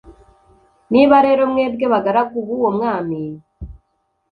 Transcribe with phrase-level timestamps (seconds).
[0.91, 3.21] niba rero mwebwe, bagaragu b'uwo mwami